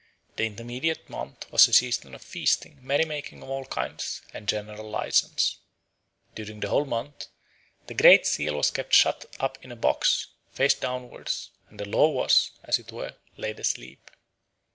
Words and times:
The 0.35 0.45
intermediate 0.47 1.11
month 1.11 1.45
was 1.51 1.67
a 1.67 1.73
season 1.73 2.15
of 2.15 2.23
feasting, 2.23 2.79
merry 2.81 3.05
making 3.05 3.43
of 3.43 3.51
all 3.51 3.65
kinds, 3.65 4.23
and 4.33 4.47
general 4.47 4.89
licence. 4.89 5.57
During 6.33 6.59
the 6.59 6.69
whole 6.69 6.85
month 6.85 7.27
the 7.85 7.93
great 7.93 8.25
seal 8.25 8.55
was 8.55 8.71
kept 8.71 8.95
shut 8.95 9.25
up 9.39 9.59
in 9.63 9.71
a 9.71 9.75
box, 9.75 10.29
face 10.53 10.73
downwards, 10.73 11.51
and 11.69 11.79
the 11.79 11.85
law 11.87 12.09
was, 12.09 12.49
as 12.63 12.79
it 12.79 12.91
were, 12.91 13.13
laid 13.37 13.59
asleep. 13.59 14.09